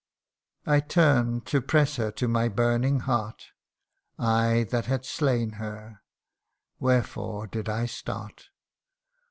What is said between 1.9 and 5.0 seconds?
her to my burning heart I that